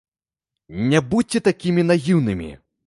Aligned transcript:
Не 0.93 1.03
будзьце 1.11 1.43
такімі 1.51 1.81
наіўнымі. 1.93 2.51